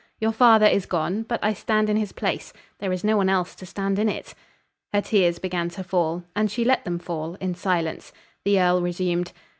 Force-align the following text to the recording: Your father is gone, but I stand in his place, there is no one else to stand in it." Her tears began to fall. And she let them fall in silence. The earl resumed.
Your 0.19 0.31
father 0.31 0.65
is 0.65 0.87
gone, 0.87 1.21
but 1.21 1.39
I 1.43 1.53
stand 1.53 1.87
in 1.87 1.95
his 1.95 2.11
place, 2.11 2.53
there 2.79 2.91
is 2.91 3.03
no 3.03 3.17
one 3.17 3.29
else 3.29 3.53
to 3.53 3.67
stand 3.67 3.99
in 3.99 4.09
it." 4.09 4.33
Her 4.91 5.01
tears 5.01 5.37
began 5.37 5.69
to 5.77 5.83
fall. 5.83 6.23
And 6.35 6.49
she 6.49 6.65
let 6.65 6.85
them 6.85 6.97
fall 6.97 7.35
in 7.35 7.53
silence. 7.53 8.11
The 8.43 8.59
earl 8.59 8.81
resumed. 8.81 9.31